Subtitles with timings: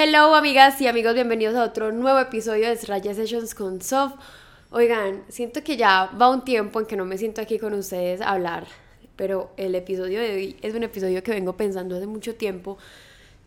[0.00, 4.12] Hello amigas y amigos, bienvenidos a otro nuevo episodio de Raya Sessions con Sof.
[4.70, 8.20] Oigan, siento que ya va un tiempo en que no me siento aquí con ustedes
[8.20, 8.68] a hablar,
[9.16, 12.78] pero el episodio de hoy es un episodio que vengo pensando hace mucho tiempo.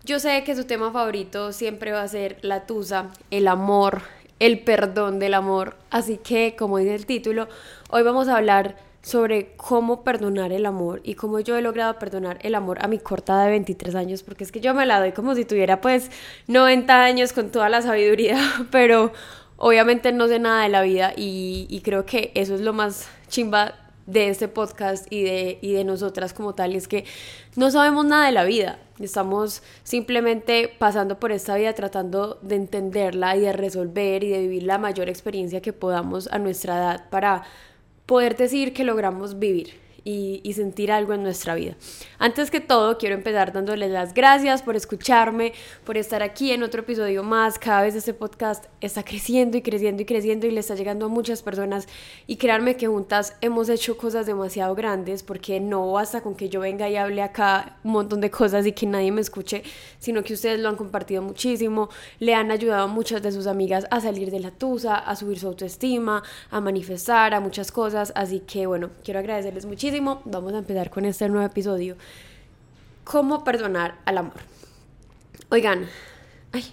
[0.03, 4.01] Yo sé que su tema favorito siempre va a ser la tusa, el amor,
[4.39, 7.47] el perdón del amor, así que como dice el título,
[7.91, 12.37] hoy vamos a hablar sobre cómo perdonar el amor y cómo yo he logrado perdonar
[12.43, 15.11] el amor a mi corta de 23 años, porque es que yo me la doy
[15.11, 16.11] como si tuviera pues
[16.47, 18.37] 90 años con toda la sabiduría,
[18.71, 19.11] pero
[19.57, 23.75] obviamente no sé nada de la vida y, creo que eso es lo más chimba
[24.05, 27.05] de este podcast y de, y de nosotras como tal, y es que
[27.55, 33.35] no sabemos nada de la vida, estamos simplemente pasando por esta vida tratando de entenderla
[33.35, 37.43] y de resolver y de vivir la mayor experiencia que podamos a nuestra edad para
[38.11, 41.75] poder decir que logramos vivir y, sentir algo en nuestra vida.
[42.17, 45.53] Antes que todo, quiero empezar dándoles las gracias por escucharme,
[45.85, 47.57] por estar aquí en otro episodio más.
[47.57, 51.09] Cada vez este podcast está creciendo y creciendo y creciendo y le está llegando a
[51.09, 51.87] muchas personas.
[52.27, 56.59] Y créanme que juntas hemos hecho cosas demasiado grandes porque no basta con que yo
[56.59, 59.63] venga y hable acá un montón de cosas y que nadie me escuche,
[59.99, 63.87] sino que ustedes lo han compartido muchísimo, le han ayudado a muchas de sus amigas
[63.89, 68.11] a salir de la tusa, a subir su autoestima, a manifestar, a muchas cosas.
[68.15, 71.97] Así que bueno, quiero agradecerles muchísimo vamos a empezar con este nuevo episodio.
[73.03, 74.39] ¿Cómo perdonar al amor?
[75.49, 75.87] Oigan,
[76.53, 76.63] ay,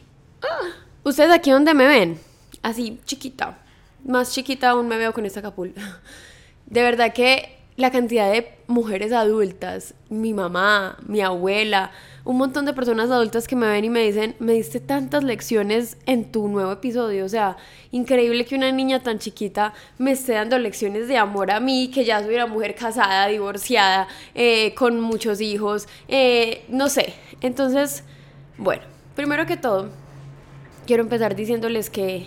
[0.42, 0.68] ah,
[1.02, 2.20] ustedes aquí donde me ven,
[2.62, 3.58] así chiquita,
[4.04, 5.74] más chiquita aún me veo con esta capul.
[6.66, 11.92] De verdad que la cantidad de mujeres adultas, mi mamá, mi abuela,
[12.24, 15.96] un montón de personas adultas que me ven y me dicen, me diste tantas lecciones
[16.04, 17.56] en tu nuevo episodio, o sea,
[17.92, 22.04] increíble que una niña tan chiquita me esté dando lecciones de amor a mí, que
[22.04, 27.14] ya soy una mujer casada, divorciada, eh, con muchos hijos, eh, no sé.
[27.42, 28.02] Entonces,
[28.56, 28.82] bueno,
[29.14, 29.88] primero que todo,
[30.84, 32.26] quiero empezar diciéndoles que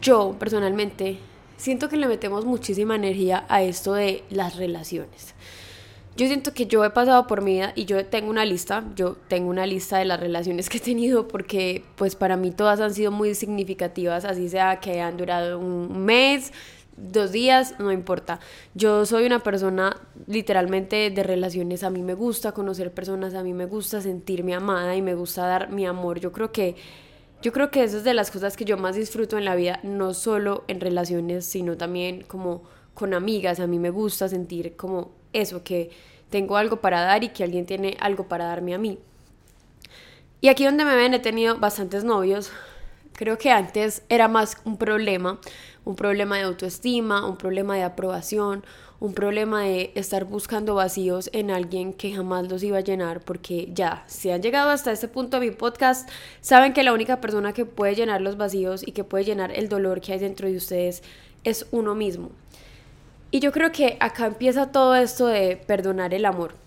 [0.00, 1.20] yo personalmente
[1.56, 5.34] siento que le metemos muchísima energía a esto de las relaciones.
[6.16, 9.18] Yo siento que yo he pasado por mi vida y yo tengo una lista, yo
[9.28, 12.94] tengo una lista de las relaciones que he tenido porque pues para mí todas han
[12.94, 16.54] sido muy significativas, así sea que han durado un mes,
[16.96, 18.40] dos días, no importa.
[18.74, 19.94] Yo soy una persona
[20.26, 24.96] literalmente de relaciones, a mí me gusta conocer personas, a mí me gusta sentirme amada
[24.96, 26.18] y me gusta dar mi amor.
[26.18, 26.76] Yo creo que
[27.42, 29.80] yo creo que eso es de las cosas que yo más disfruto en la vida,
[29.82, 32.62] no solo en relaciones, sino también como
[32.94, 33.60] con amigas.
[33.60, 35.90] A mí me gusta sentir como eso, que
[36.30, 38.98] tengo algo para dar y que alguien tiene algo para darme a mí.
[40.40, 42.50] Y aquí donde me ven he tenido bastantes novios.
[43.12, 45.38] Creo que antes era más un problema,
[45.84, 48.64] un problema de autoestima, un problema de aprobación,
[48.98, 53.68] un problema de estar buscando vacíos en alguien que jamás los iba a llenar, porque
[53.72, 56.08] ya, si han llegado hasta este punto de mi podcast,
[56.40, 59.68] saben que la única persona que puede llenar los vacíos y que puede llenar el
[59.68, 61.02] dolor que hay dentro de ustedes
[61.44, 62.30] es uno mismo.
[63.30, 66.65] Y yo creo que acá empieza todo esto de perdonar el amor.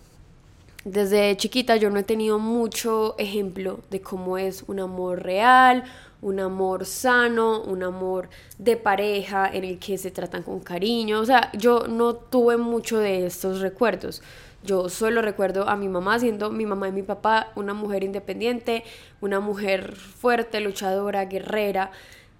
[0.85, 5.83] Desde chiquita yo no he tenido mucho ejemplo de cómo es un amor real,
[6.21, 11.19] un amor sano, un amor de pareja en el que se tratan con cariño.
[11.19, 14.21] O sea, yo no tuve mucho de estos recuerdos.
[14.63, 18.83] Yo solo recuerdo a mi mamá siendo mi mamá y mi papá una mujer independiente,
[19.19, 21.91] una mujer fuerte, luchadora, guerrera.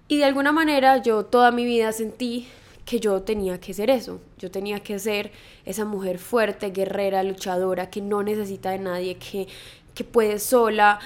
[0.08, 2.48] Y de alguna manera yo toda mi vida sentí
[2.90, 4.20] que yo tenía que ser eso.
[4.36, 5.30] Yo tenía que ser
[5.64, 9.46] esa mujer fuerte, guerrera, luchadora, que no necesita de nadie, que,
[9.94, 10.98] que puede sola,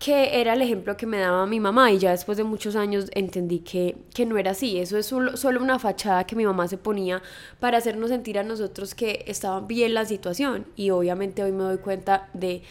[0.00, 1.92] que era el ejemplo que me daba mi mamá.
[1.92, 5.60] Y ya después de muchos años entendí que, que no era así, eso es solo,
[5.60, 7.22] una fachada que mi mamá se ponía
[7.60, 10.66] para hacernos sentir a nosotros que estaba bien la situación.
[10.74, 12.62] Y obviamente hoy me doy cuenta de,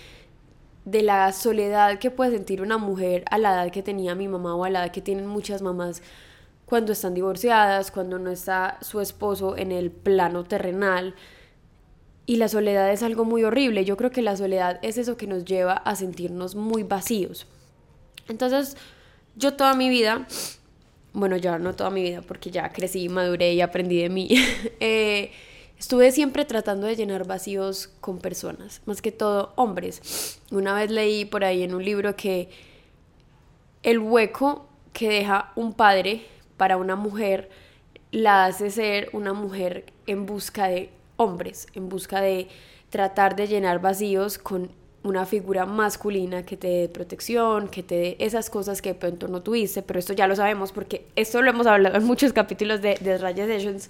[0.83, 4.55] de la soledad que puede sentir una mujer a la edad que tenía mi mamá
[4.55, 6.01] o a la edad que tienen muchas mamás
[6.71, 11.15] cuando están divorciadas, cuando no está su esposo en el plano terrenal
[12.25, 13.83] y la soledad es algo muy horrible.
[13.83, 17.45] Yo creo que la soledad es eso que nos lleva a sentirnos muy vacíos.
[18.29, 18.77] Entonces,
[19.35, 20.25] yo toda mi vida,
[21.11, 24.29] bueno, ya no toda mi vida porque ya crecí, maduré y aprendí de mí,
[24.79, 25.33] eh,
[25.77, 30.39] estuve siempre tratando de llenar vacíos con personas, más que todo hombres.
[30.51, 32.47] Una vez leí por ahí en un libro que
[33.83, 36.31] el hueco que deja un padre
[36.61, 37.49] para una mujer
[38.11, 42.49] la hace ser una mujer en busca de hombres en busca de
[42.91, 44.69] tratar de llenar vacíos con
[45.01, 49.27] una figura masculina que te dé protección, que te dé esas cosas que de pronto
[49.27, 52.79] no tuviste, pero esto ya lo sabemos porque esto lo hemos hablado en muchos capítulos
[52.79, 53.89] de, de Raya Sessions.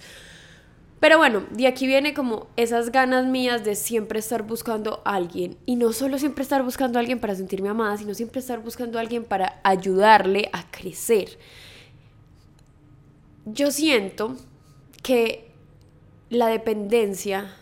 [1.01, 5.57] Pero bueno, de aquí viene como esas ganas mías de siempre estar buscando a alguien.
[5.65, 8.97] Y no solo siempre estar buscando a alguien para sentirme amada, sino siempre estar buscando
[8.97, 11.37] a alguien para ayudarle a crecer.
[13.45, 14.37] Yo siento
[15.01, 15.51] que
[16.29, 17.53] la dependencia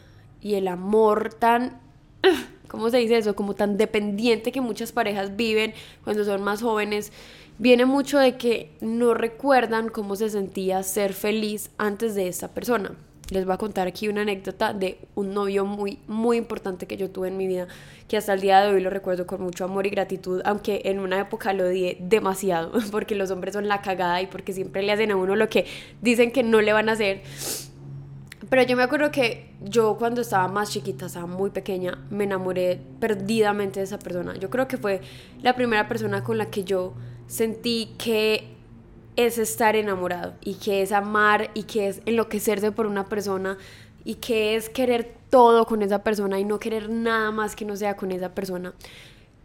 [0.41, 1.79] y el amor tan,
[2.67, 3.35] ¿cómo se dice eso?
[3.35, 5.73] Como tan dependiente que muchas parejas viven
[6.03, 7.13] cuando son más jóvenes,
[7.59, 12.95] viene mucho de que no recuerdan cómo se sentía ser feliz antes de esa persona.
[13.31, 17.11] Les voy a contar aquí una anécdota de un novio muy, muy importante que yo
[17.11, 17.67] tuve en mi vida,
[18.07, 20.99] que hasta el día de hoy lo recuerdo con mucho amor y gratitud, aunque en
[20.99, 24.91] una época lo odié demasiado, porque los hombres son la cagada y porque siempre le
[24.91, 25.65] hacen a uno lo que
[26.01, 27.21] dicen que no le van a hacer.
[28.49, 32.81] Pero yo me acuerdo que yo cuando estaba más chiquita, estaba muy pequeña, me enamoré
[32.99, 34.35] perdidamente de esa persona.
[34.37, 35.01] Yo creo que fue
[35.43, 36.95] la primera persona con la que yo
[37.27, 38.58] sentí que
[39.15, 43.57] es estar enamorado y que es amar y que es enloquecerse por una persona
[44.03, 47.75] y que es querer todo con esa persona y no querer nada más que no
[47.75, 48.73] sea con esa persona.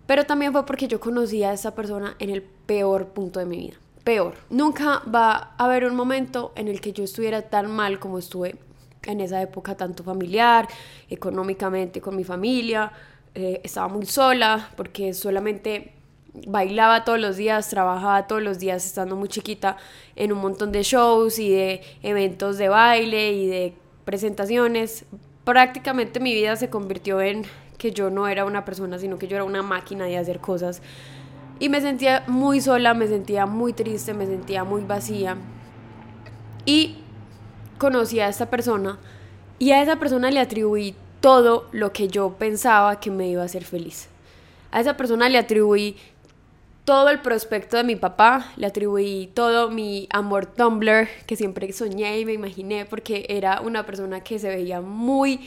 [0.06, 3.58] Pero también fue porque yo conocí a esa persona en el peor punto de mi
[3.58, 3.76] vida.
[4.05, 4.34] Peor.
[4.50, 8.56] Nunca va a haber un momento en el que yo estuviera tan mal como estuve
[9.02, 10.69] en esa época, tanto familiar,
[11.08, 12.93] económicamente con mi familia.
[13.34, 15.94] Eh, estaba muy sola porque solamente
[16.46, 19.76] bailaba todos los días, trabajaba todos los días estando muy chiquita
[20.16, 25.04] en un montón de shows y de eventos de baile y de presentaciones.
[25.44, 27.44] Prácticamente mi vida se convirtió en
[27.78, 30.82] que yo no era una persona, sino que yo era una máquina de hacer cosas.
[31.60, 35.37] Y me sentía muy sola, me sentía muy triste, me sentía muy vacía.
[36.64, 36.96] Y
[37.78, 38.98] conocí a esta persona
[39.58, 43.46] y a esa persona le atribuí todo lo que yo pensaba que me iba a
[43.46, 44.08] hacer feliz.
[44.72, 45.96] A esa persona le atribuí
[46.84, 52.20] todo el prospecto de mi papá, le atribuí todo mi amor Tumblr que siempre soñé
[52.20, 55.40] y me imaginé porque era una persona que se veía muy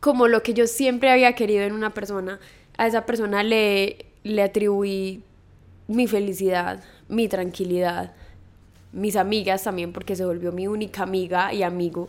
[0.00, 2.40] como lo que yo siempre había querido en una persona.
[2.76, 5.22] A esa persona le, le atribuí
[5.88, 8.12] mi felicidad, mi tranquilidad,
[8.92, 12.08] mis amigas también porque se volvió mi única amiga y amigo.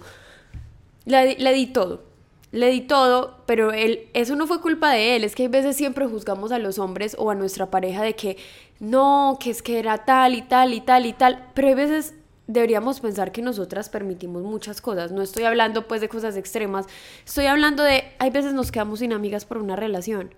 [1.06, 2.11] Le, le di todo
[2.51, 5.75] le di todo, pero él, eso no fue culpa de él, es que a veces
[5.75, 8.38] siempre juzgamos a los hombres o a nuestra pareja de que
[8.80, 12.13] no, que es que era tal y tal y tal y tal, pero hay veces
[12.48, 16.88] deberíamos pensar que nosotras permitimos muchas cosas, no estoy hablando pues de cosas extremas,
[17.25, 20.33] estoy hablando de, hay veces nos quedamos sin amigas por una relación,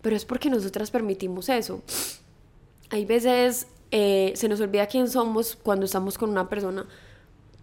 [0.00, 1.82] pero es porque nosotras permitimos eso.
[2.90, 6.86] Hay veces eh, se nos olvida quién somos cuando estamos con una persona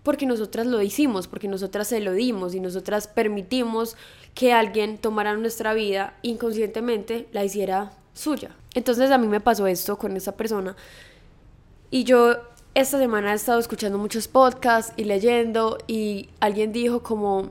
[0.04, 3.96] porque nosotras lo hicimos, porque nosotras se lo dimos y nosotras permitimos
[4.34, 8.52] que alguien tomara nuestra vida inconscientemente, la hiciera suya.
[8.74, 10.76] Entonces a mí me pasó esto con esta persona
[11.92, 12.36] y yo
[12.76, 17.50] esta semana he estado escuchando muchos podcasts y leyendo y alguien dijo como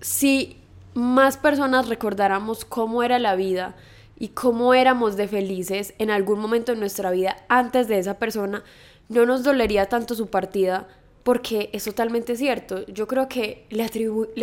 [0.00, 0.56] si
[0.94, 3.74] más personas recordáramos cómo era la vida
[4.18, 8.62] y cómo éramos de felices en algún momento de nuestra vida antes de esa persona,
[9.08, 10.88] no nos dolería tanto su partida
[11.24, 12.86] porque es totalmente cierto.
[12.86, 13.82] Yo creo que le,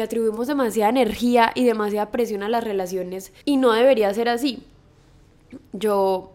[0.02, 4.64] atribuimos demasiada energía y demasiada presión a las relaciones y no debería ser así.
[5.74, 6.32] Yo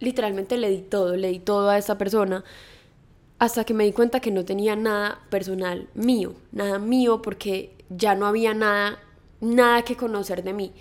[0.00, 2.44] literalmente le di todo, le di todo a esta persona
[3.38, 8.14] hasta que me di cuenta que no tenía nada personal mío, nada mío porque ya
[8.14, 8.98] no había nada,
[9.40, 10.72] nada que conocer de mí.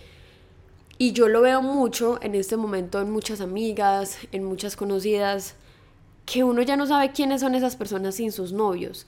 [1.00, 5.56] Y yo lo veo mucho en este momento en muchas amigas, en muchas conocidas,
[6.26, 9.06] que uno ya no sabe quiénes son esas personas sin sus novios.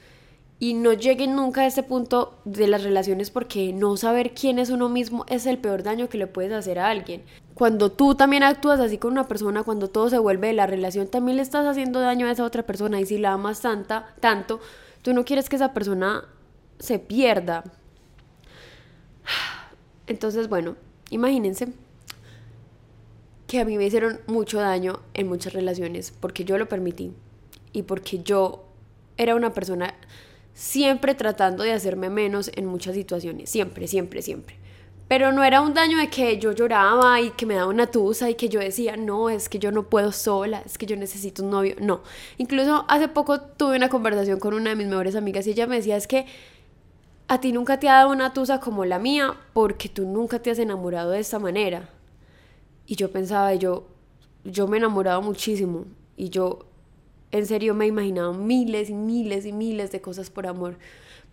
[0.57, 4.69] Y no lleguen nunca a ese punto de las relaciones porque no saber quién es
[4.69, 7.23] uno mismo es el peor daño que le puedes hacer a alguien.
[7.53, 11.07] Cuando tú también actúas así con una persona, cuando todo se vuelve de la relación,
[11.07, 13.01] también le estás haciendo daño a esa otra persona.
[13.01, 14.61] Y si la amas tanta, tanto,
[15.01, 16.25] tú no quieres que esa persona
[16.79, 17.63] se pierda.
[20.07, 20.75] Entonces, bueno,
[21.09, 21.67] imagínense
[23.47, 27.13] que a mí me hicieron mucho daño en muchas relaciones porque yo lo permití
[27.73, 28.65] y porque yo
[29.17, 29.93] era una persona
[30.53, 34.57] siempre tratando de hacerme menos en muchas situaciones, siempre, siempre, siempre.
[35.07, 38.27] Pero no era un daño de que yo lloraba y que me daba una tusa
[38.29, 41.43] y que yo decía, no, es que yo no puedo sola, es que yo necesito
[41.43, 41.75] un novio.
[41.79, 42.01] No.
[42.39, 45.75] Incluso hace poco tuve una conversación con una de mis mejores amigas y ella me
[45.75, 46.25] decía, es que
[47.27, 50.49] a ti nunca te ha dado una tusa como la mía porque tú nunca te
[50.49, 51.89] has enamorado de esta manera.
[52.87, 53.87] Y yo pensaba, yo,
[54.43, 55.85] yo me he enamorado muchísimo
[56.17, 56.65] y yo
[57.31, 60.77] en serio me he imaginado miles y miles y miles de cosas por amor.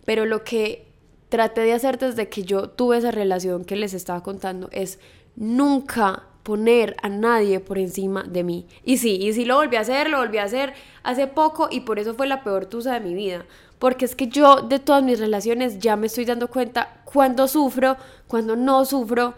[0.05, 0.85] Pero lo que
[1.29, 4.99] traté de hacer desde que yo tuve esa relación que les estaba contando es
[5.35, 8.67] nunca, poner a nadie por encima de mí.
[8.83, 11.81] Y sí, y sí lo volví a hacer, lo volví a hacer hace poco y
[11.81, 13.45] por eso fue la peor tusa de mi vida.
[13.79, 17.97] Porque es que yo de todas mis relaciones ya me estoy dando cuenta cuando sufro,
[18.27, 19.33] cuando no sufro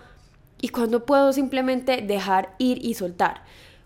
[0.65, 3.43] y cuando puedo simplemente dejar ir y soltar.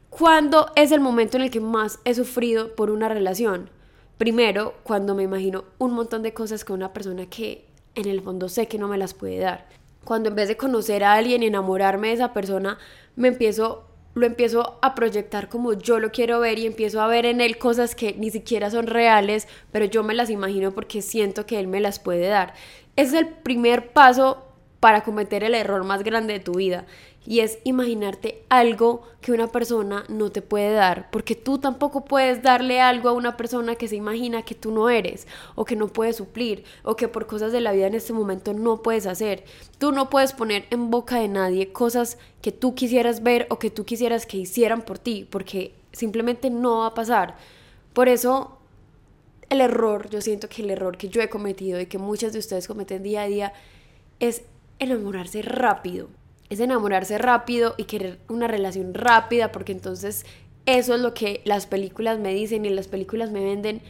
[0.09, 3.69] ¿Cuándo es el momento en el que más he sufrido por una relación?
[4.17, 8.47] Primero, cuando me imagino un montón de cosas con una persona que en el fondo
[8.47, 9.67] sé que no me las puede dar.
[10.05, 12.77] Cuando en vez de conocer a alguien y enamorarme de esa persona,
[13.17, 13.83] me empiezo
[14.13, 17.57] lo empiezo a proyectar como yo lo quiero ver y empiezo a ver en él
[17.57, 21.67] cosas que ni siquiera son reales, pero yo me las imagino porque siento que él
[21.67, 22.53] me las puede dar.
[22.95, 24.48] Es el primer paso
[24.79, 26.85] para cometer el error más grande de tu vida
[27.25, 32.41] y es imaginarte algo que una persona no te puede dar, porque tú tampoco puedes
[32.41, 35.89] darle algo a una persona que se imagina que tú no eres o que no
[35.89, 39.43] puedes suplir o que por cosas de la vida en este momento no puedes hacer.
[39.77, 43.69] Tú no puedes poner en boca de nadie cosas que tú quisieras ver o que
[43.69, 47.35] tú quisieras que hicieran por ti, porque simplemente no va a pasar.
[47.93, 48.57] Por eso
[49.49, 52.39] el error, yo siento que el error que yo he cometido y que muchas de
[52.39, 53.53] ustedes cometen día a día
[54.19, 54.43] es
[54.79, 56.09] enamorarse rápido.
[56.49, 60.25] Es enamorarse rápido y querer una relación rápida porque entonces
[60.65, 63.81] eso es lo que las películas me dicen y las películas me venden.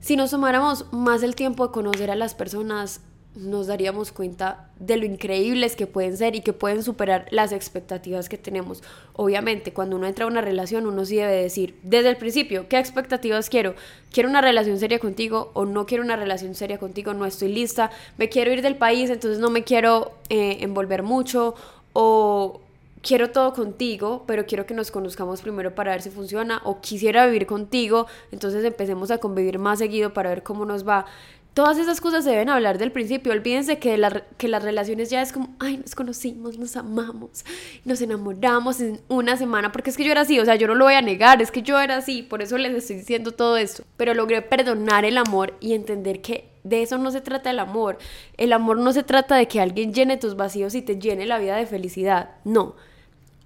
[0.00, 3.02] Si nos tomáramos más el tiempo de conocer a las personas,
[3.34, 8.28] nos daríamos cuenta de lo increíbles que pueden ser y que pueden superar las expectativas
[8.28, 8.82] que tenemos.
[9.14, 12.78] Obviamente, cuando uno entra a una relación, uno sí debe decir desde el principio, ¿qué
[12.78, 13.74] expectativas quiero?
[14.12, 17.14] ¿Quiero una relación seria contigo o no quiero una relación seria contigo?
[17.14, 21.54] No estoy lista, me quiero ir del país, entonces no me quiero eh, envolver mucho
[21.94, 22.60] o
[23.02, 27.26] quiero todo contigo, pero quiero que nos conozcamos primero para ver si funciona, o quisiera
[27.26, 31.06] vivir contigo, entonces empecemos a convivir más seguido para ver cómo nos va.
[31.54, 33.32] Todas esas cosas se deben hablar del principio.
[33.32, 37.44] Olvídense que, la, que las relaciones ya es como, ay, nos conocimos, nos amamos,
[37.84, 40.74] nos enamoramos en una semana, porque es que yo era así, o sea, yo no
[40.74, 43.58] lo voy a negar, es que yo era así, por eso les estoy diciendo todo
[43.58, 43.84] esto.
[43.98, 47.98] Pero logré perdonar el amor y entender que de eso no se trata el amor.
[48.36, 51.38] El amor no se trata de que alguien llene tus vacíos y te llene la
[51.38, 52.30] vida de felicidad.
[52.44, 52.76] No.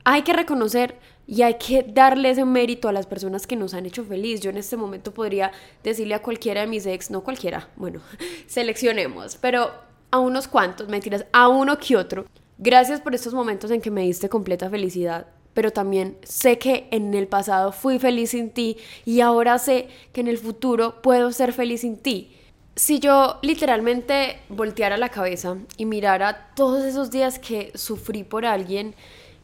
[0.04, 0.96] Hay que reconocer
[1.26, 4.40] y hay que darle ese mérito a las personas que nos han hecho feliz.
[4.40, 5.52] Yo en este momento podría
[5.82, 8.00] decirle a cualquiera de mis ex, no cualquiera, bueno,
[8.46, 9.70] seleccionemos, pero
[10.10, 12.26] a unos cuantos, mentiras, a uno que otro.
[12.58, 17.12] Gracias por estos momentos en que me diste completa felicidad, pero también sé que en
[17.14, 21.52] el pasado fui feliz sin ti y ahora sé que en el futuro puedo ser
[21.52, 22.32] feliz sin ti.
[22.76, 28.94] Si yo literalmente volteara la cabeza y mirara todos esos días que sufrí por alguien,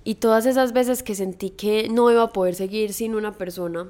[0.04, 3.88] y todas esas veces que sentí que no iba a poder seguir sin una persona.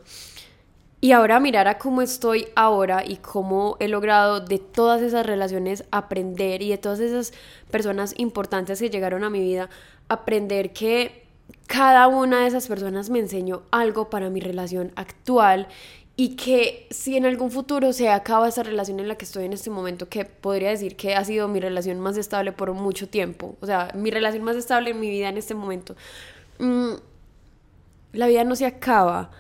[1.00, 5.84] Y ahora mirar a cómo estoy ahora y cómo he logrado de todas esas relaciones
[5.90, 7.32] aprender y de todas esas
[7.72, 9.68] personas importantes que llegaron a mi vida,
[10.08, 11.26] aprender que
[11.66, 15.66] cada una de esas personas me enseñó algo para mi relación actual
[16.16, 19.52] y que si en algún futuro se acaba esa relación en la que estoy en
[19.52, 23.56] este momento, que podría decir que ha sido mi relación más estable por mucho tiempo,
[23.60, 25.96] o sea, mi relación más estable en mi vida en este momento,
[26.58, 26.92] mm,
[28.12, 29.30] la vida no se acaba,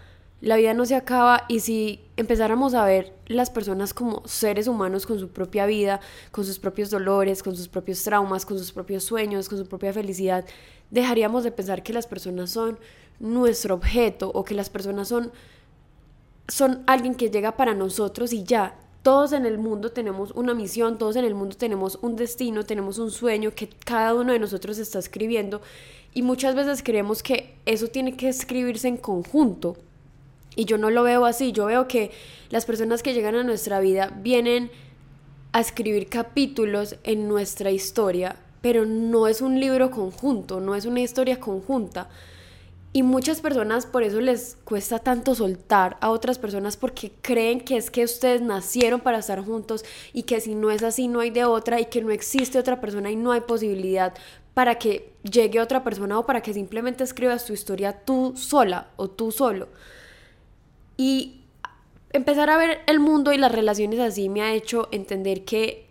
[0.40, 5.06] la vida no se acaba y si empezáramos a ver las personas como seres humanos
[5.06, 6.00] con su propia vida,
[6.32, 9.92] con sus propios dolores, con sus propios traumas, con sus propios sueños, con su propia
[9.92, 10.44] felicidad,
[10.90, 12.78] dejaríamos de pensar que las personas son
[13.20, 15.30] nuestro objeto o que las personas son
[16.48, 18.76] son alguien que llega para nosotros y ya.
[19.02, 22.98] Todos en el mundo tenemos una misión, todos en el mundo tenemos un destino, tenemos
[22.98, 25.60] un sueño que cada uno de nosotros está escribiendo
[26.14, 29.76] y muchas veces creemos que eso tiene que escribirse en conjunto.
[30.54, 32.10] Y yo no lo veo así, yo veo que
[32.50, 34.70] las personas que llegan a nuestra vida vienen
[35.52, 41.00] a escribir capítulos en nuestra historia, pero no es un libro conjunto, no es una
[41.00, 42.08] historia conjunta.
[42.94, 47.78] Y muchas personas por eso les cuesta tanto soltar a otras personas porque creen que
[47.78, 49.82] es que ustedes nacieron para estar juntos
[50.12, 52.82] y que si no es así no hay de otra y que no existe otra
[52.82, 54.12] persona y no hay posibilidad
[54.52, 59.08] para que llegue otra persona o para que simplemente escribas tu historia tú sola o
[59.08, 59.68] tú solo.
[60.98, 61.46] Y
[62.10, 65.86] empezar a ver el mundo y las relaciones así me ha hecho entender que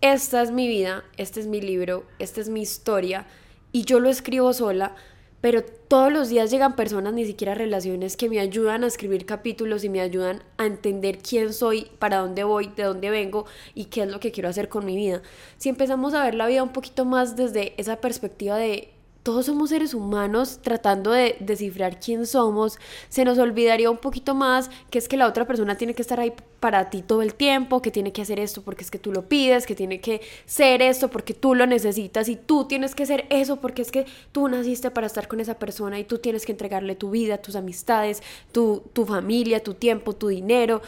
[0.00, 3.26] esta es mi vida, este es mi libro, esta es mi historia
[3.72, 4.94] y yo lo escribo sola
[5.40, 9.84] pero todos los días llegan personas, ni siquiera relaciones, que me ayudan a escribir capítulos
[9.84, 14.02] y me ayudan a entender quién soy, para dónde voy, de dónde vengo y qué
[14.02, 15.22] es lo que quiero hacer con mi vida.
[15.56, 18.92] Si empezamos a ver la vida un poquito más desde esa perspectiva de
[19.28, 22.78] todos somos seres humanos tratando de descifrar quién somos,
[23.10, 26.18] se nos olvidaría un poquito más que es que la otra persona tiene que estar
[26.18, 29.12] ahí para ti todo el tiempo, que tiene que hacer esto porque es que tú
[29.12, 33.04] lo pides, que tiene que ser esto porque tú lo necesitas y tú tienes que
[33.04, 36.46] ser eso porque es que tú naciste para estar con esa persona y tú tienes
[36.46, 40.80] que entregarle tu vida, tus amistades, tu, tu familia, tu tiempo, tu dinero,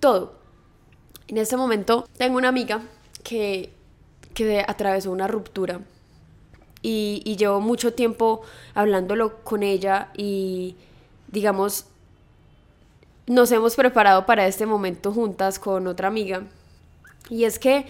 [0.00, 0.36] todo.
[1.28, 2.80] En este momento tengo una amiga
[3.22, 3.74] que,
[4.32, 5.82] que atravesó una ruptura
[6.84, 8.42] y, y llevo mucho tiempo
[8.74, 10.76] hablándolo con ella y
[11.32, 11.86] digamos
[13.26, 16.44] nos hemos preparado para este momento juntas con otra amiga.
[17.30, 17.86] Y es que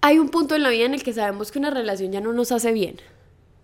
[0.00, 2.32] hay un punto en la vida en el que sabemos que una relación ya no
[2.32, 3.00] nos hace bien.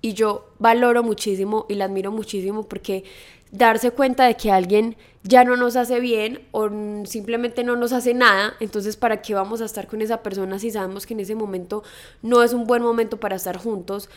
[0.01, 3.05] Y yo valoro muchísimo y la admiro muchísimo porque
[3.53, 6.69] darse cuenta de que alguien ya no nos hace bien o
[7.05, 10.71] simplemente no nos hace nada, entonces ¿para qué vamos a estar con esa persona si
[10.71, 11.85] sabemos que en ese momento
[12.23, 14.09] no es un buen momento para estar juntos?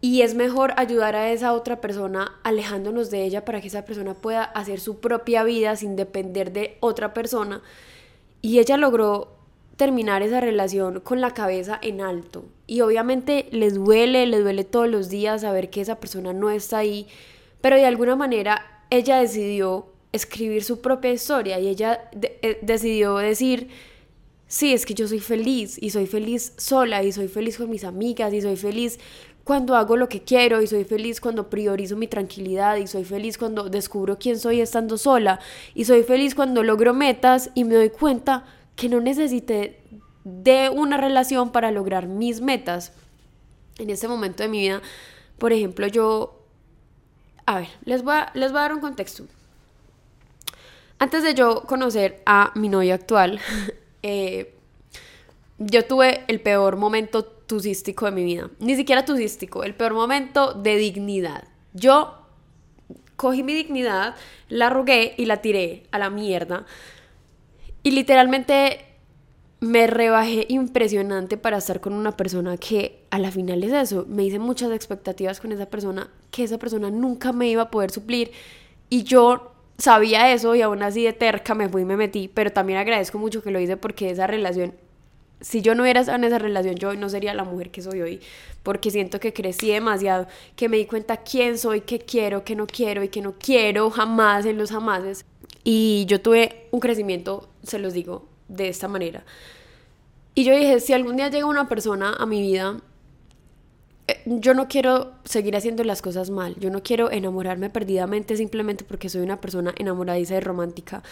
[0.00, 4.14] Y es mejor ayudar a esa otra persona alejándonos de ella para que esa persona
[4.14, 7.62] pueda hacer su propia vida sin depender de otra persona.
[8.40, 9.36] Y ella logró
[9.76, 12.44] terminar esa relación con la cabeza en alto.
[12.68, 16.78] Y obviamente les duele, les duele todos los días saber que esa persona no está
[16.78, 17.08] ahí,
[17.60, 23.68] pero de alguna manera ella decidió escribir su propia historia y ella eh, decidió decir,
[24.46, 27.84] sí, es que yo soy feliz y soy feliz sola y soy feliz con mis
[27.84, 28.98] amigas y soy feliz
[29.44, 33.38] cuando hago lo que quiero y soy feliz cuando priorizo mi tranquilidad y soy feliz
[33.38, 35.40] cuando descubro quién soy estando sola
[35.74, 38.44] y soy feliz cuando logro metas y me doy cuenta
[38.76, 39.80] que no necesité
[40.24, 42.92] de una relación para lograr mis metas.
[43.78, 44.82] En este momento de mi vida,
[45.38, 46.37] por ejemplo, yo...
[47.48, 49.24] A ver, les voy a, les voy a dar un contexto.
[50.98, 53.40] Antes de yo conocer a mi novio actual,
[54.02, 54.54] eh,
[55.56, 58.50] yo tuve el peor momento tusístico de mi vida.
[58.58, 61.44] Ni siquiera tusístico, el peor momento de dignidad.
[61.72, 62.18] Yo
[63.16, 64.14] cogí mi dignidad,
[64.50, 66.66] la arrugué y la tiré a la mierda.
[67.82, 68.84] Y literalmente
[69.60, 74.04] me rebajé impresionante para estar con una persona que a la final es eso.
[74.06, 77.90] Me hice muchas expectativas con esa persona que esa persona nunca me iba a poder
[77.90, 78.32] suplir.
[78.90, 82.28] Y yo sabía eso y aún así de terca me fui y me metí.
[82.28, 84.74] Pero también agradezco mucho que lo hice porque esa relación
[85.40, 87.82] si yo no hubiera estado en esa relación, yo hoy no sería la mujer que
[87.82, 88.20] soy hoy,
[88.62, 92.66] porque siento que crecí demasiado, que me di cuenta quién soy, qué quiero, qué no
[92.66, 95.24] quiero y qué no quiero jamás en los jamases.
[95.64, 99.24] Y yo tuve un crecimiento, se los digo, de esta manera.
[100.34, 102.80] Y yo dije, si algún día llega una persona a mi vida
[104.24, 109.08] yo no quiero seguir haciendo las cosas mal, yo no quiero enamorarme perdidamente simplemente porque
[109.08, 111.02] soy una persona enamoradiza y romántica,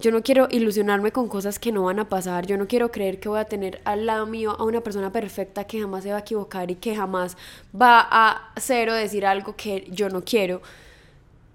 [0.00, 3.20] yo no quiero ilusionarme con cosas que no van a pasar, yo no quiero creer
[3.20, 6.18] que voy a tener al lado mío a una persona perfecta que jamás se va
[6.18, 7.36] a equivocar y que jamás
[7.74, 10.60] va a hacer o decir algo que yo no quiero.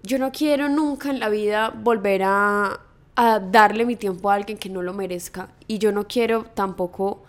[0.02, 2.80] Yo no quiero nunca en la vida volver a,
[3.16, 7.22] a darle mi tiempo a alguien que no lo merezca y yo no quiero tampoco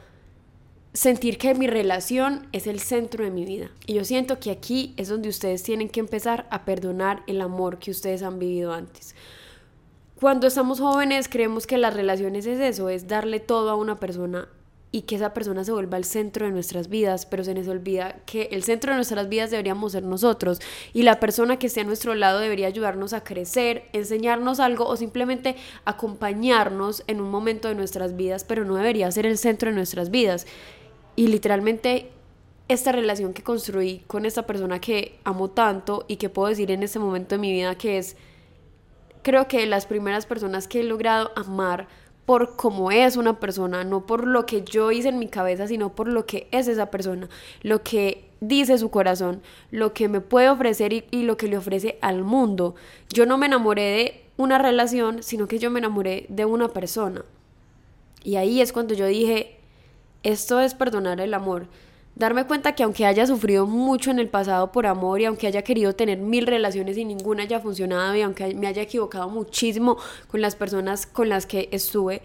[0.94, 3.70] sentir que mi relación es el centro de mi vida.
[3.86, 7.80] Y yo siento que aquí es donde ustedes tienen que empezar a perdonar el amor
[7.80, 9.16] que ustedes han vivido antes.
[10.20, 14.50] Cuando estamos jóvenes creemos que las relaciones es eso, es darle todo a una persona
[14.92, 18.16] y que esa persona se vuelva el centro de nuestras vidas, pero se nos olvida
[18.26, 20.60] que el centro de nuestras vidas deberíamos ser nosotros
[20.94, 24.98] y la persona que esté a nuestro lado debería ayudarnos a crecer, enseñarnos algo o
[24.98, 29.76] simplemente acompañarnos en un momento de nuestras vidas, pero no debería ser el centro de
[29.76, 30.48] nuestras vidas.
[31.20, 32.12] Y literalmente
[32.70, 36.82] esta relación que construí con esta persona que amo tanto y que puedo decir en
[36.82, 38.16] este momento de mi vida que es,
[39.22, 41.90] creo que las primeras personas que he logrado amar
[42.26, 45.94] por cómo es una persona, no por lo que yo hice en mi cabeza, sino
[45.94, 47.28] por lo que es esa persona,
[47.64, 51.58] lo que dice su corazón, lo que me puede ofrecer y, y, lo que le
[51.58, 52.76] ofrece al mundo.
[53.10, 57.26] Yo no me enamoré de una relación, sino que yo me enamoré de una persona.
[58.24, 59.59] Y ahí es cuando yo dije,
[60.24, 61.68] esto es perdonar el amor.
[62.16, 65.62] Darme cuenta que aunque haya sufrido mucho en el pasado por amor y aunque haya
[65.62, 70.42] querido tener mil relaciones y ninguna haya funcionado y aunque me haya equivocado muchísimo con
[70.42, 72.22] las personas con las que estuve,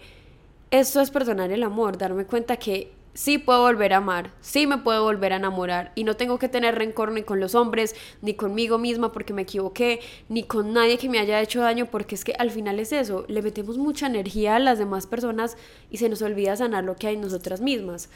[0.71, 1.97] esto es perdonar el amor.
[1.97, 6.03] Darme cuenta que sí puedo volver a amar, sí me puedo volver a enamorar y
[6.03, 10.01] no tengo que tener rencor ni con los hombres, ni conmigo misma porque me equivoqué,
[10.27, 13.25] ni con nadie que me haya hecho daño porque es que al final es eso,
[13.29, 15.57] le metemos mucha energía a las demás personas
[15.89, 18.09] y se nos olvida sanar lo que hay en nosotras mismas.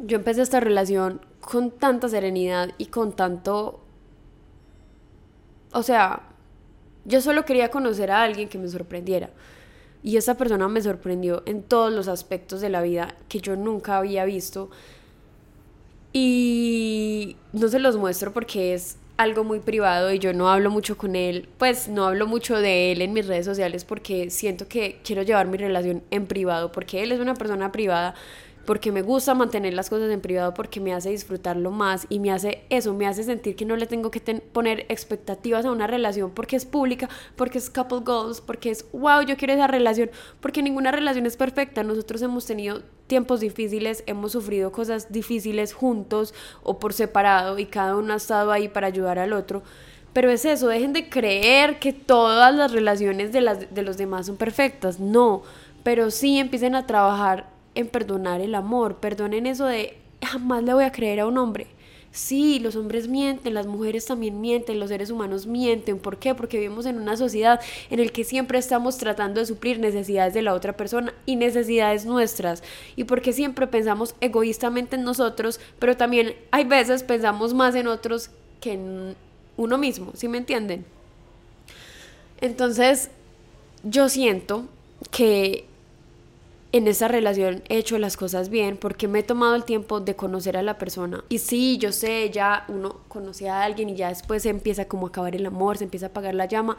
[0.00, 3.80] Yo empecé esta relación con tanta serenidad y con tanto...
[5.72, 6.22] O sea,
[7.04, 9.30] yo solo quería conocer a alguien que me sorprendiera.
[10.04, 13.96] Y esa persona me sorprendió en todos los aspectos de la vida que yo nunca
[13.96, 14.70] había visto.
[16.12, 20.98] Y no se los muestro porque es algo muy privado y yo no hablo mucho
[20.98, 25.00] con él, pues no hablo mucho de él en mis redes sociales porque siento que
[25.04, 28.14] quiero llevar mi relación en privado, porque él es una persona privada,
[28.64, 32.32] porque me gusta mantener las cosas en privado, porque me hace disfrutarlo más y me
[32.32, 34.20] hace eso, me hace sentir que no le tengo que
[34.52, 39.22] poner expectativas a una relación porque es pública, porque es couple goals, porque es wow,
[39.22, 41.82] yo quiero esa relación, porque ninguna relación es perfecta.
[41.82, 47.96] Nosotros hemos tenido tiempos difíciles, hemos sufrido cosas difíciles juntos o por separado y cada
[47.96, 49.62] uno ha estado ahí para ayudar al otro.
[50.12, 54.26] Pero es eso, dejen de creer que todas las relaciones de, las, de los demás
[54.26, 55.00] son perfectas.
[55.00, 55.42] No,
[55.82, 60.84] pero sí empiecen a trabajar en perdonar el amor, perdonen eso de jamás le voy
[60.84, 61.66] a creer a un hombre.
[62.14, 65.98] Sí, los hombres mienten, las mujeres también mienten, los seres humanos mienten.
[65.98, 66.32] ¿Por qué?
[66.32, 67.60] Porque vivimos en una sociedad
[67.90, 72.06] en la que siempre estamos tratando de suplir necesidades de la otra persona y necesidades
[72.06, 72.62] nuestras.
[72.94, 78.30] Y porque siempre pensamos egoístamente en nosotros, pero también hay veces pensamos más en otros
[78.60, 79.16] que en
[79.56, 80.84] uno mismo, ¿sí me entienden?
[82.40, 83.10] Entonces,
[83.82, 84.66] yo siento
[85.10, 85.66] que
[86.74, 90.16] en esa relación he hecho las cosas bien porque me he tomado el tiempo de
[90.16, 91.22] conocer a la persona.
[91.28, 95.06] Y sí, yo sé, ya uno conoce a alguien y ya después se empieza como
[95.06, 96.76] a acabar el amor, se empieza a apagar la llama.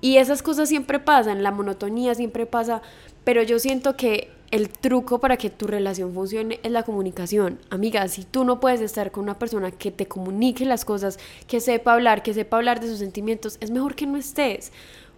[0.00, 2.82] Y esas cosas siempre pasan, la monotonía siempre pasa,
[3.22, 7.60] pero yo siento que el truco para que tu relación funcione es la comunicación.
[7.70, 11.60] Amiga, si tú no puedes estar con una persona que te comunique las cosas, que
[11.60, 14.72] sepa hablar, que sepa hablar de sus sentimientos, es mejor que no estés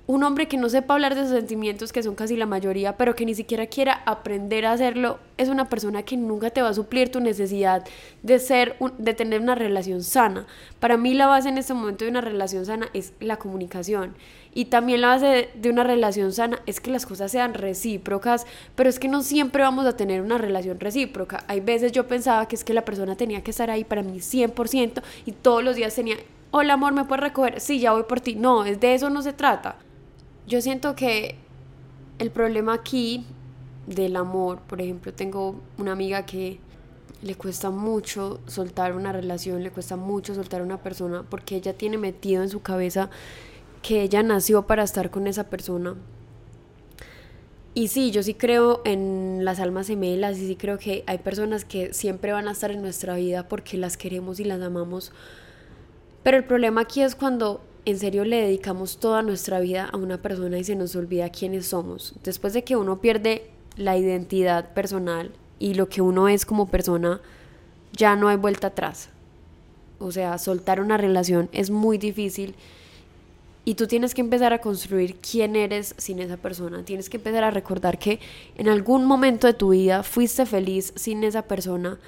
[0.07, 3.15] un hombre que no sepa hablar de sus sentimientos, que son casi la mayoría, pero
[3.15, 6.75] que ni siquiera quiera aprender a hacerlo, es una persona que nunca te va a
[6.75, 7.85] suplir tu necesidad
[8.23, 10.47] de ser, de tener una relación sana.
[10.81, 14.17] Para mí la base en este momento de una relación sana es la comunicación.
[14.53, 18.47] Y también la base de, de una relación sana es que las cosas sean recíprocas,
[18.75, 21.45] pero es que no siempre vamos a tener una relación recíproca.
[21.47, 24.19] Hay veces yo pensaba que es que la persona tenía que estar ahí para mí
[24.19, 26.17] 100% y todos los días tenía,
[26.51, 27.61] hola amor, ¿me puedes recoger?
[27.61, 28.35] Sí, ya voy por ti.
[28.35, 29.77] No, es de eso no se trata.
[30.51, 31.37] Yo siento que
[32.19, 33.25] el problema aquí
[33.87, 36.59] del amor, por ejemplo, tengo una amiga que
[37.23, 41.99] le cuesta mucho soltar una relación, le cuesta mucho soltar una persona porque ella tiene
[41.99, 43.11] metido en su cabeza
[43.81, 45.95] que ella nació para estar con esa persona.
[47.73, 51.65] Y sí, yo sí creo en las almas gemelas y sí creo que hay personas
[51.65, 55.13] que siempre van a estar en nuestra vida porque las queremos y las amamos.
[56.25, 60.21] Pero el problema aquí es cuando en serio le dedicamos toda nuestra vida a una
[60.21, 62.15] persona y se nos olvida quiénes somos.
[62.23, 67.21] Después de que uno pierde la identidad personal y lo que uno es como persona,
[67.93, 69.09] ya no hay vuelta atrás.
[69.99, 72.55] O sea, soltar una relación es muy difícil
[73.65, 76.85] y tú tienes que empezar a construir quién eres sin esa persona.
[76.85, 78.19] Tienes que empezar a recordar que
[78.57, 81.99] en algún momento de tu vida fuiste feliz sin esa persona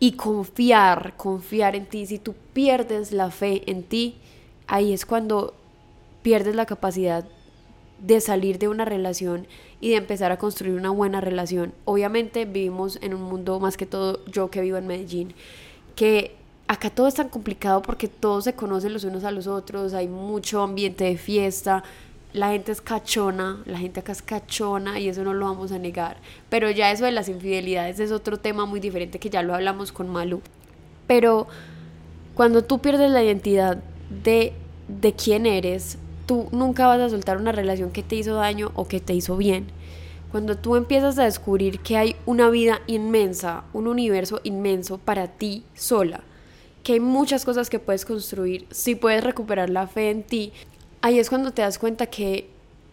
[0.00, 2.06] y confiar, confiar en ti.
[2.06, 4.16] Si tú pierdes la fe en ti,
[4.66, 5.54] ahí es cuando
[6.22, 7.24] pierdes la capacidad
[8.00, 9.46] de salir de una relación
[9.80, 11.72] y de empezar a construir una buena relación.
[11.84, 15.34] Obviamente vivimos en un mundo, más que todo yo que vivo en Medellín,
[15.94, 16.34] que
[16.68, 20.08] acá todo es tan complicado porque todos se conocen los unos a los otros, hay
[20.08, 21.84] mucho ambiente de fiesta,
[22.32, 25.78] la gente es cachona, la gente acá es cachona y eso no lo vamos a
[25.78, 26.18] negar.
[26.50, 29.90] Pero ya eso de las infidelidades es otro tema muy diferente que ya lo hablamos
[29.90, 30.42] con Malu.
[31.06, 31.46] Pero
[32.34, 33.78] cuando tú pierdes la identidad
[34.10, 34.52] de,
[34.88, 38.88] de quién eres, tú nunca vas a soltar una relación que te hizo daño o
[38.88, 39.66] que te hizo bien.
[40.30, 45.64] Cuando tú empiezas a descubrir que hay una vida inmensa, un universo inmenso para ti
[45.74, 46.20] sola,
[46.82, 50.52] que hay muchas cosas que puedes construir, si puedes recuperar la fe en ti,
[51.00, 52.48] ahí es cuando te das cuenta que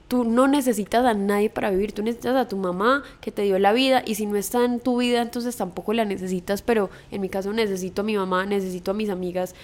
[0.07, 3.57] tú no necesitas a nadie para vivir, tú necesitas a tu mamá que te dio
[3.57, 7.21] la vida y si no está en tu vida entonces tampoco la necesitas, pero en
[7.21, 9.55] mi caso necesito a mi mamá, necesito a mis amigas,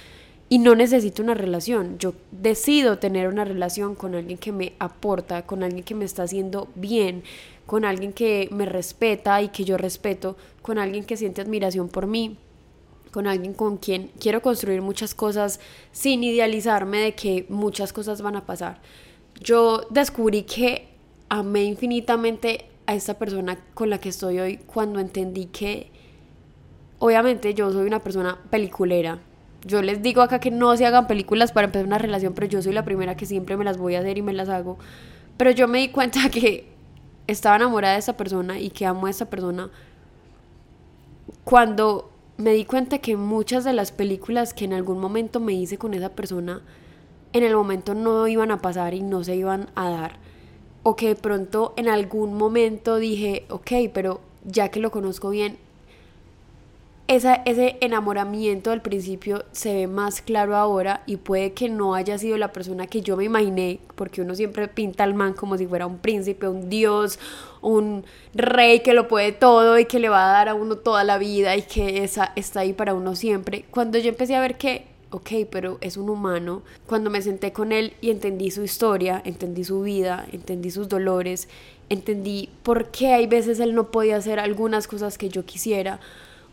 [0.50, 1.98] y no necesito una relación.
[2.00, 6.24] Yo decido tener una relación con alguien que me aporta, con alguien que me está
[6.24, 7.24] haciendo bien,
[7.68, 12.08] con alguien que me respeta y que yo respeto, con alguien que siente admiración por
[12.08, 12.38] mí,
[13.12, 15.60] con alguien con quien quiero construir muchas cosas
[15.92, 18.82] sin idealizarme de que muchas cosas van a pasar.
[19.40, 20.90] Yo descubrí que
[21.30, 25.92] amé infinitamente a esta persona con la que estoy hoy cuando entendí que
[26.98, 29.20] obviamente yo soy una persona peliculera,
[29.66, 32.62] yo les digo acá que no se hagan películas para empezar una relación, pero yo
[32.62, 34.78] soy la primera que siempre me las voy a hacer y me las hago.
[35.38, 36.68] Pero yo me di cuenta que
[37.28, 39.70] estaba enamorada de esa persona y que amo a esa persona
[41.44, 45.78] cuando me di cuenta que muchas de las películas que en algún momento me hice
[45.78, 46.62] con esa persona,
[47.34, 50.20] en el momento no iban a pasar y no se iban a dar.
[50.84, 55.58] O que de pronto en algún momento dije, ok, pero ya que lo conozco bien,
[57.10, 62.38] ese enamoramiento al principio se ve más claro ahora y puede que no haya sido
[62.38, 65.88] la persona que yo me imaginé, porque uno siempre pinta al man como si fuera
[65.88, 67.18] un príncipe, un dios,
[67.62, 71.04] un rey que lo puede todo y que le va a dar a uno toda
[71.04, 73.66] la vida y que esa está ahí para uno siempre.
[73.72, 77.72] Cuando yo empecé a ver que, ok, pero es un humano, cuando me senté con
[77.72, 81.50] él y entendí su historia, entendí su vida, entendí sus dolores,
[81.90, 86.00] entendí por qué hay veces él no podía hacer algunas cosas que yo quisiera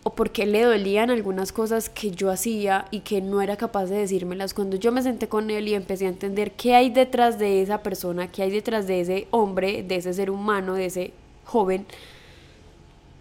[0.07, 3.97] o porque le dolían algunas cosas que yo hacía y que no era capaz de
[3.97, 4.55] decírmelas.
[4.55, 7.83] Cuando yo me senté con él y empecé a entender qué hay detrás de esa
[7.83, 11.12] persona, qué hay detrás de ese hombre, de ese ser humano, de ese
[11.45, 11.87] joven,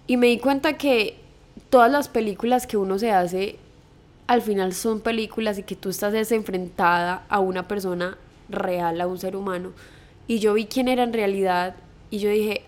[0.06, 1.18] y me di cuenta que
[1.72, 3.56] todas las películas que uno se hace
[4.28, 8.16] al final son películas y que tú estás desenfrentada a una persona
[8.48, 9.72] real, a un ser humano.
[10.28, 11.78] Y yo vi quién era en realidad
[12.12, 12.62] y yo dije,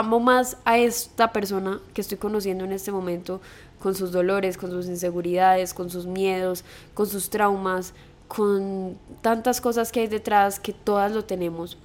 [0.00, 3.40] amo más a esta persona que estoy conociendo en este momento,
[3.80, 7.94] con sus dolores, con sus inseguridades, con sus miedos, con sus traumas,
[8.28, 11.78] con tantas cosas que hay detrás que todas lo tenemos.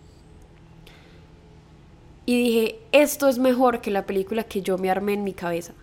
[2.26, 5.74] Y dije, esto es mejor que la película que yo me armé en mi cabeza.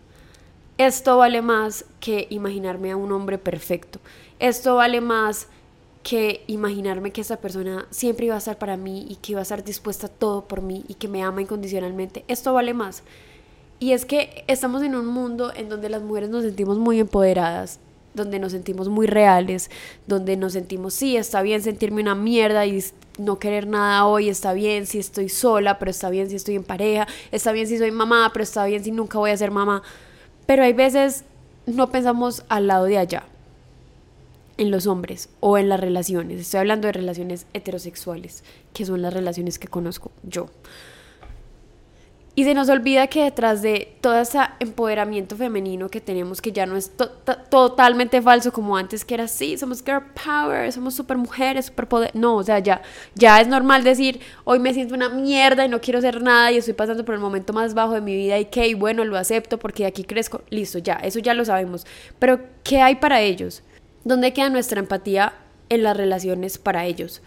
[0.79, 4.01] Esto vale más que imaginarme a un hombre perfecto.
[4.39, 5.47] Esto vale más
[6.03, 9.43] que imaginarme que esa persona siempre iba a estar para mí y que iba a
[9.43, 12.25] estar dispuesta a todo por mí y que me ama incondicionalmente.
[12.29, 13.03] Esto vale más.
[13.79, 17.81] Y es que estamos en un mundo en donde las mujeres nos sentimos muy empoderadas,
[18.15, 19.71] donde nos sentimos muy reales,
[20.07, 22.85] donde nos sentimos, sí, está bien sentirme una mierda y
[23.19, 26.65] no querer nada hoy, está bien si estoy sola, pero está bien si estoy en
[26.65, 29.83] pareja, está bien si soy mamá, pero está bien si nunca voy a ser mamá.
[30.47, 31.25] Pero hay veces
[31.67, 33.25] no pensamos al lado de allá
[34.57, 36.41] en los hombres o en las relaciones.
[36.41, 40.49] Estoy hablando de relaciones heterosexuales, que son las relaciones que conozco yo.
[42.35, 46.65] Y se nos olvida que detrás de todo ese empoderamiento femenino que tenemos, que ya
[46.65, 46.91] no es
[47.51, 52.11] totalmente falso como antes, que era así, somos girl power, somos super mujeres, super poder.
[52.15, 52.81] No, o sea, ya,
[53.15, 56.57] ya es normal decir, hoy me siento una mierda y no quiero hacer nada y
[56.57, 59.59] estoy pasando por el momento más bajo de mi vida y que, bueno, lo acepto
[59.59, 60.41] porque de aquí crezco.
[60.49, 61.87] Listo, ya, eso ya lo sabemos.
[62.19, 63.63] Pero, ¿qué hay para ellos?
[64.05, 65.35] ¿Dónde queda nuestra empatía
[65.69, 67.23] en las relaciones para ellos?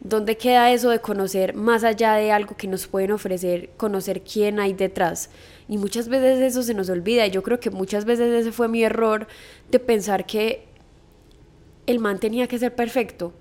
[0.00, 4.60] ¿Dónde queda eso de conocer más allá de algo que nos pueden ofrecer, conocer quién
[4.60, 5.30] hay detrás?
[5.68, 7.26] Y muchas veces eso se nos olvida.
[7.26, 9.26] Y yo creo que muchas veces ese fue mi error
[9.70, 10.64] de pensar que
[11.86, 13.32] el man tenía que ser perfecto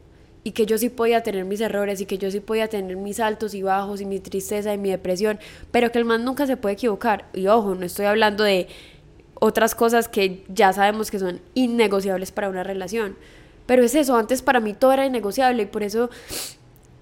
[0.44, 3.20] y que yo sí podía tener mis errores y que yo sí podía tener mis
[3.20, 5.40] altos y bajos y mi tristeza y mi depresión,
[5.72, 7.26] pero que el man nunca se puede equivocar.
[7.34, 8.68] Y ojo, no estoy hablando de
[9.36, 13.16] otras cosas que ya sabemos que son innegociables para una relación.
[13.66, 16.10] Pero es eso, antes para mí todo era innegociable y por eso,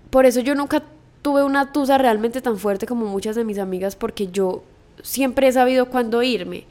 [0.09, 0.83] por eso yo nunca
[1.21, 4.63] tuve una tusa realmente tan fuerte como muchas de mis amigas porque yo
[5.01, 6.65] siempre he sabido cuándo irme.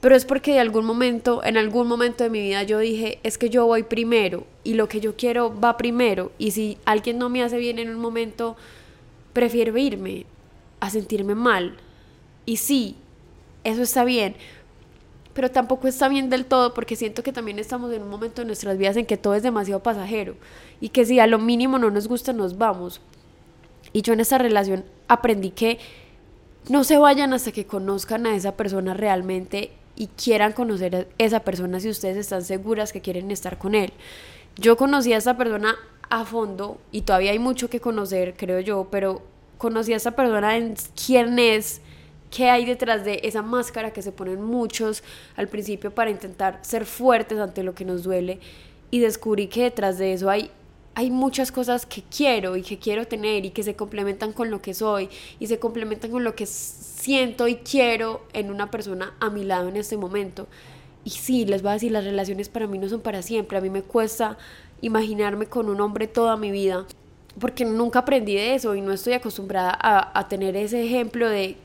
[0.00, 3.38] Pero es porque de algún momento, en algún momento de mi vida yo dije, es
[3.38, 6.32] que yo voy primero y lo que yo quiero va primero.
[6.38, 8.56] Y si alguien no me hace bien en un momento,
[9.32, 10.26] prefiero irme
[10.80, 11.76] a sentirme mal.
[12.44, 12.96] Y sí,
[13.64, 14.36] eso está bien,
[15.36, 18.46] pero tampoco está bien del todo porque siento que también estamos en un momento de
[18.46, 20.34] nuestras vidas en que todo es demasiado pasajero
[20.80, 23.02] y que si a lo mínimo no nos gusta nos vamos.
[23.92, 25.78] Y yo en esta relación aprendí que
[26.70, 31.40] no se vayan hasta que conozcan a esa persona realmente y quieran conocer a esa
[31.40, 33.92] persona si ustedes están seguras que quieren estar con él.
[34.56, 35.76] Yo conocí a esa persona
[36.08, 39.20] a fondo y todavía hay mucho que conocer, creo yo, pero
[39.58, 41.82] conocí a esa persona en quién es,
[42.36, 45.02] qué hay detrás de esa máscara que se ponen muchos
[45.36, 48.40] al principio para intentar ser fuertes ante lo que nos duele
[48.90, 50.50] y descubrí que detrás de eso hay
[50.94, 54.62] hay muchas cosas que quiero y que quiero tener y que se complementan con lo
[54.62, 59.28] que soy y se complementan con lo que siento y quiero en una persona a
[59.28, 60.46] mi lado en este momento.
[61.04, 63.58] Y sí, les voy a decir, las relaciones para mí no son para siempre.
[63.58, 64.38] A mí me cuesta
[64.80, 66.86] imaginarme con un hombre toda mi vida
[67.38, 71.58] porque nunca aprendí de eso y no estoy acostumbrada a, a tener ese ejemplo de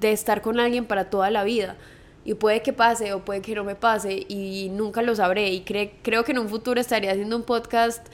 [0.00, 1.76] de estar con alguien para toda la vida.
[2.24, 5.50] Y puede que pase o puede que no me pase y nunca lo sabré.
[5.52, 8.06] Y creo que en un futuro estaría haciendo un podcast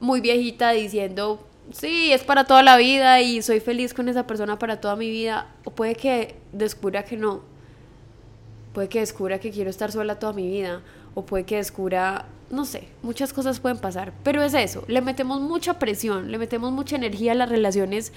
[0.00, 4.58] muy viejita diciendo, sí, es para toda la vida y soy feliz con esa persona
[4.58, 5.46] para toda mi vida.
[5.64, 7.42] O puede que descubra que no.
[8.74, 10.82] Puede que descubra que quiero estar sola toda mi vida.
[11.14, 14.12] O puede que descubra, no sé, muchas cosas pueden pasar.
[14.22, 18.12] Pero es eso, le metemos mucha presión, le metemos mucha energía a las relaciones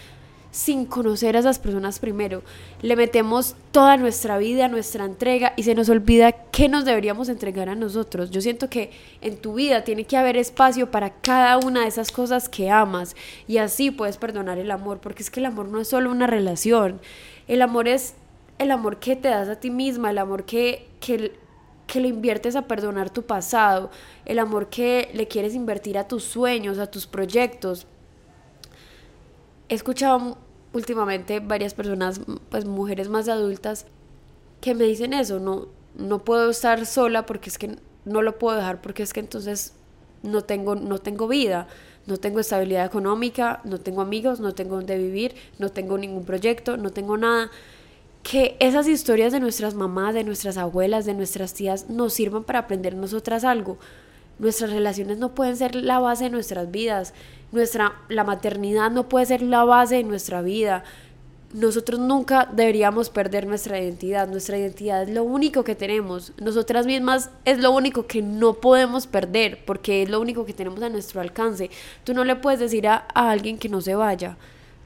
[0.51, 2.41] sin conocer a esas personas primero.
[2.81, 7.69] Le metemos toda nuestra vida, nuestra entrega y se nos olvida qué nos deberíamos entregar
[7.69, 8.31] a nosotros.
[8.31, 12.11] Yo siento que en tu vida tiene que haber espacio para cada una de esas
[12.11, 13.15] cosas que amas
[13.47, 16.27] y así puedes perdonar el amor, porque es que el amor no es solo una
[16.27, 16.99] relación.
[17.47, 18.15] El amor es
[18.57, 21.33] el amor que te das a ti misma, el amor que, que,
[21.87, 23.89] que le inviertes a perdonar tu pasado,
[24.25, 27.87] el amor que le quieres invertir a tus sueños, a tus proyectos.
[29.69, 30.37] He escuchado
[30.73, 33.85] últimamente varias personas, pues mujeres más adultas,
[34.61, 38.57] que me dicen eso, no, no puedo estar sola porque es que no lo puedo
[38.57, 39.73] dejar porque es que entonces
[40.23, 41.67] no tengo, no tengo vida,
[42.05, 46.77] no tengo estabilidad económica, no tengo amigos, no tengo donde vivir, no tengo ningún proyecto,
[46.77, 47.51] no tengo nada.
[48.23, 52.59] Que esas historias de nuestras mamás, de nuestras abuelas, de nuestras tías nos sirvan para
[52.59, 53.77] aprender nosotras algo.
[54.39, 57.13] Nuestras relaciones no pueden ser la base de nuestras vidas.
[57.51, 60.83] Nuestra, la maternidad no puede ser la base de nuestra vida
[61.53, 64.27] nosotros nunca deberíamos perder nuestra identidad.
[64.27, 66.31] Nuestra identidad es lo único que tenemos.
[66.37, 70.81] Nosotras mismas es lo único que no podemos perder porque es lo único que tenemos
[70.83, 71.69] a nuestro alcance.
[72.03, 74.37] Tú no le puedes decir a, alguien que no se vaya.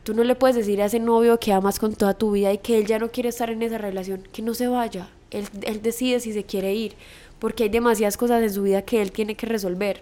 [0.04, 2.58] Tú no le puedes decir a ese novio que amas con toda tu vida y
[2.58, 5.10] que él ya no quiere estar en esa relación, que no se vaya.
[5.32, 6.96] Él, él decide si se quiere ir
[7.44, 10.02] porque hay demasiadas cosas en su vida que él tiene que resolver.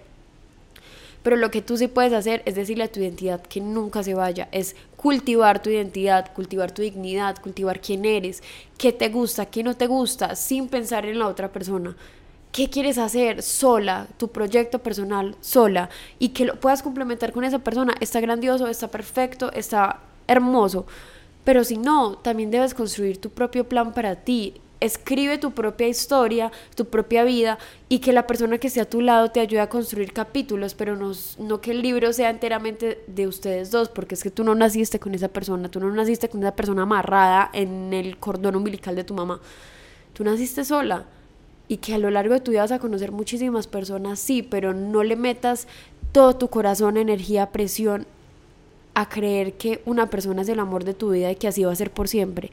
[1.24, 4.14] Pero lo que tú sí puedes hacer es decirle a tu identidad que nunca se
[4.14, 8.44] vaya, es cultivar tu identidad, cultivar tu dignidad, cultivar quién eres,
[8.78, 11.96] qué te gusta, qué no te gusta, sin pensar en la otra persona.
[12.52, 17.58] ¿Qué quieres hacer sola, tu proyecto personal sola y que lo puedas complementar con esa
[17.58, 17.96] persona?
[18.02, 20.86] Está grandioso, está perfecto, está hermoso.
[21.44, 26.52] Pero si no, también debes construir tu propio plan para ti escribe tu propia historia,
[26.76, 29.70] tu propia vida y que la persona que esté a tu lado te ayude a
[29.70, 34.32] construir capítulos, pero no, que el libro sea enteramente de ustedes dos, porque es que
[34.32, 38.18] tú no naciste con esa persona, tú no naciste con esa persona amarrada en el
[38.18, 39.40] cordón umbilical de tu mamá,
[40.14, 41.06] tú naciste sola
[41.68, 44.74] y que a lo largo de tu vida vas a conocer muchísimas personas, sí, pero
[44.74, 45.68] no le metas
[46.12, 48.08] todo tu corazón, energía, presión
[48.96, 51.72] a creer que una persona es el amor de tu vida y que así va
[51.72, 52.52] a ser por siempre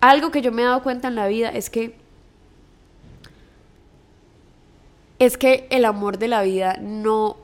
[0.00, 1.94] algo que yo me he dado cuenta en la vida es que
[5.18, 7.36] es que el amor de la vida no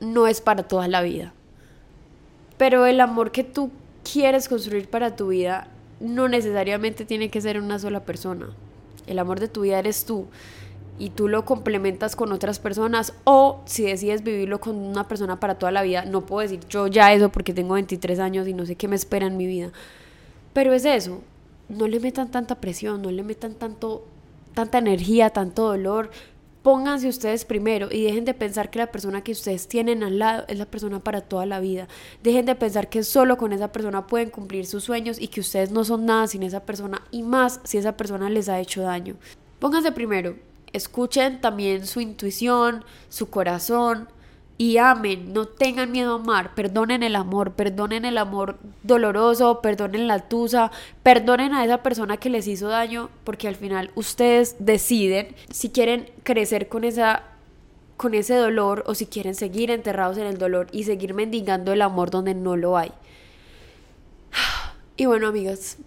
[0.00, 1.32] no es para toda la vida.
[2.56, 3.70] Pero el amor que tú
[4.10, 5.68] quieres construir para tu vida
[6.00, 8.50] no necesariamente tiene que ser una sola persona.
[9.06, 10.26] El amor de tu vida eres tú
[10.98, 15.56] y tú lo complementas con otras personas o si decides vivirlo con una persona para
[15.56, 18.66] toda la vida, no puedo decir yo ya eso porque tengo 23 años y no
[18.66, 19.70] sé qué me espera en mi vida.
[20.52, 21.20] Pero es eso,
[21.68, 24.06] no le metan tanta presión, no le metan tanto,
[24.54, 26.10] tanta energía, tanto dolor.
[26.62, 30.44] Pónganse ustedes primero y dejen de pensar que la persona que ustedes tienen al lado
[30.48, 31.88] es la persona para toda la vida.
[32.22, 35.70] Dejen de pensar que solo con esa persona pueden cumplir sus sueños y que ustedes
[35.70, 39.14] no son nada sin esa persona y más si esa persona les ha hecho daño.
[39.60, 40.36] Pónganse primero,
[40.72, 44.08] escuchen también su intuición, su corazón,
[44.60, 50.08] y amen, no tengan miedo a amar, perdonen el amor, perdonen el amor doloroso, perdonen
[50.08, 50.72] la tusa,
[51.04, 56.10] perdonen a esa persona que les hizo daño, porque al final ustedes deciden si quieren
[56.24, 57.22] crecer con esa
[57.96, 61.82] con ese dolor o si quieren seguir enterrados en el dolor y seguir mendigando el
[61.82, 62.92] amor donde no lo hay.
[64.96, 65.78] Y bueno, amigas,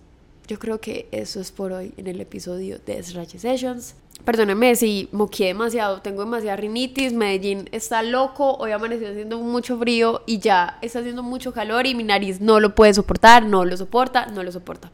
[0.47, 3.95] yo creo que eso es por hoy en el episodio de Srache Sessions.
[4.25, 10.21] Perdónenme si moqué demasiado, tengo demasiada rinitis, Medellín está loco, hoy amaneció haciendo mucho frío
[10.27, 13.75] y ya está haciendo mucho calor y mi nariz no lo puede soportar, no lo
[13.77, 14.91] soporta, no lo soporta.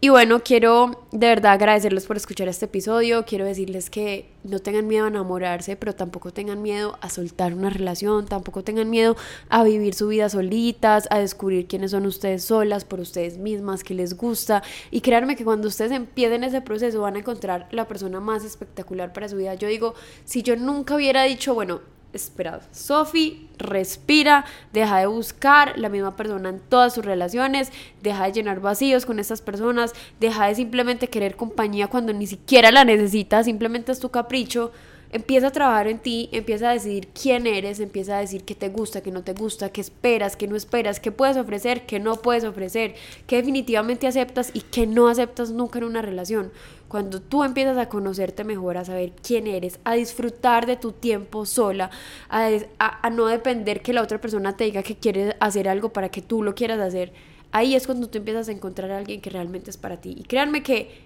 [0.00, 3.24] Y bueno, quiero de verdad agradecerles por escuchar este episodio.
[3.24, 7.68] Quiero decirles que no tengan miedo a enamorarse, pero tampoco tengan miedo a soltar una
[7.68, 9.16] relación, tampoco tengan miedo
[9.48, 13.94] a vivir su vida solitas, a descubrir quiénes son ustedes solas, por ustedes mismas, qué
[13.94, 14.62] les gusta.
[14.92, 19.12] Y créanme que cuando ustedes empiecen ese proceso van a encontrar la persona más espectacular
[19.12, 19.54] para su vida.
[19.54, 21.80] Yo digo, si yo nunca hubiera dicho, bueno,
[22.12, 22.62] esperad.
[22.72, 27.70] Sophie respira, deja de buscar la misma persona en todas sus relaciones,
[28.02, 32.70] deja de llenar vacíos con estas personas, deja de simplemente querer compañía cuando ni siquiera
[32.70, 34.72] la necesitas, simplemente es tu capricho.
[35.10, 38.68] Empieza a trabajar en ti, empieza a decidir quién eres, empieza a decir qué te
[38.68, 42.16] gusta, qué no te gusta, qué esperas, qué no esperas, qué puedes ofrecer, qué no
[42.16, 42.94] puedes ofrecer,
[43.26, 46.52] qué definitivamente aceptas y qué no aceptas nunca en una relación.
[46.88, 51.44] Cuando tú empiezas a conocerte mejor, a saber quién eres, a disfrutar de tu tiempo
[51.44, 51.90] sola,
[52.30, 56.22] a, no depender que la otra persona te diga que quiere hacer algo para que
[56.22, 57.12] tú lo quieras hacer,
[57.52, 60.16] ahí es cuando tú empiezas a encontrar a alguien que realmente es para ti.
[60.18, 61.02] Y créanme que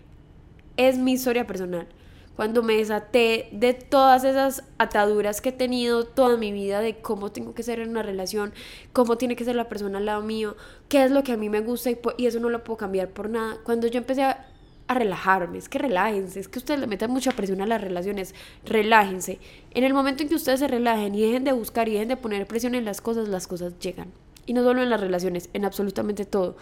[0.76, 1.88] es mi historia personal.
[2.36, 7.30] Cuando me desaté de todas esas ataduras que he tenido toda mi vida de cómo
[7.30, 8.54] tengo que ser en una relación,
[8.92, 10.56] cómo tiene que ser la persona al lado mío,
[10.88, 13.10] qué es lo que a mí me gusta y, y eso no lo puedo cambiar
[13.10, 13.58] por nada.
[13.64, 14.46] Cuando yo empecé a
[14.88, 18.34] a relajarme, es que relájense, es que ustedes le meten mucha presión a las relaciones,
[18.64, 19.38] relájense.
[19.72, 22.16] En el momento en que ustedes se relajen y dejen de buscar y dejen de
[22.16, 24.08] poner presión en las cosas, las cosas llegan.
[24.46, 26.56] Y no solo en las relaciones, en absolutamente todo.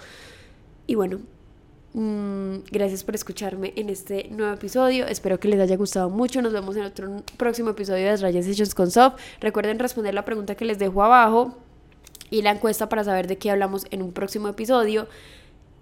[0.87, 1.21] Y bueno,
[1.93, 5.07] Mm, gracias por escucharme en este nuevo episodio.
[5.07, 6.41] Espero que les haya gustado mucho.
[6.41, 9.19] Nos vemos en otro próximo episodio de Rayas Sessions con Soft.
[9.41, 11.57] Recuerden responder la pregunta que les dejo abajo
[12.31, 15.09] y la encuesta para saber de qué hablamos en un próximo episodio.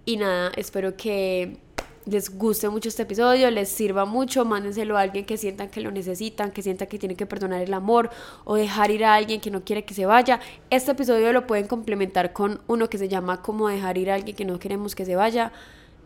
[0.05, 1.57] Y nada, espero que
[2.05, 5.91] les guste mucho este episodio, les sirva mucho, mándenselo a alguien que sientan que lo
[5.91, 8.09] necesitan, que sientan que tienen que perdonar el amor
[8.45, 10.39] o dejar ir a alguien que no quiere que se vaya.
[10.69, 14.35] Este episodio lo pueden complementar con uno que se llama como dejar ir a alguien
[14.35, 15.51] que no queremos que se vaya.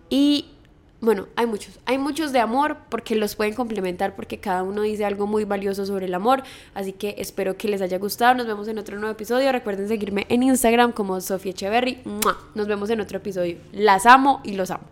[0.10, 0.50] Y
[1.04, 5.04] bueno, hay muchos, hay muchos de amor porque los pueden complementar porque cada uno dice
[5.04, 8.70] algo muy valioso sobre el amor, así que espero que les haya gustado, nos vemos
[8.70, 12.00] en otro nuevo episodio, recuerden seguirme en Instagram como Sofía Echeverry,
[12.56, 14.86] nos vemos en otro episodio, las amo y los amo.